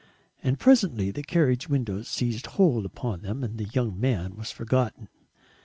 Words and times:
And 0.41 0.57
presently 0.57 1.11
the 1.11 1.21
carriage 1.21 1.69
windows 1.69 2.07
seized 2.07 2.47
hold 2.47 2.87
upon 2.87 3.21
them 3.21 3.43
and 3.43 3.59
the 3.59 3.65
young 3.65 3.99
man 3.99 4.35
was 4.35 4.49
forgotten. 4.49 5.09